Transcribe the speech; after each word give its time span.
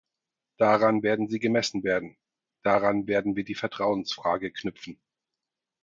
Daran 0.57 1.03
werden 1.03 1.27
Sie 1.29 1.37
gemessen 1.37 1.83
werden, 1.83 2.17
daran 2.63 3.05
werden 3.05 3.35
wir 3.35 3.43
die 3.43 3.53
Vertrauensfrage 3.53 4.49
knüpfen! 4.51 4.99